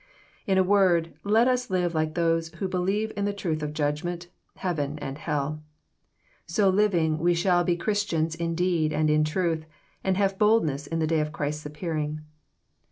In 0.47 0.57
a 0.57 0.63
word, 0.63 1.13
let 1.23 1.47
us 1.47 1.69
live 1.69 1.93
like 1.93 2.15
those 2.15 2.47
who 2.55 2.67
believe 2.67 3.13
in 3.15 3.25
the 3.25 3.31
truth 3.33 3.61
of 3.61 3.71
judgment, 3.71 4.29
heaven, 4.55 4.97
and 4.97 5.15
hell. 5.19 5.61
So 6.47 6.69
living, 6.69 7.19
we 7.19 7.35
shall 7.35 7.63
be 7.63 7.77
Chris 7.77 8.03
tians 8.03 8.35
indeed 8.35 8.91
and 8.93 9.11
in 9.11 9.23
truth, 9.23 9.63
and 10.03 10.17
have 10.17 10.39
boldness 10.39 10.87
in 10.87 10.97
the 10.97 11.05
day 11.05 11.19
of 11.19 11.31
Christ's 11.31 11.67
appearing. 11.67 12.21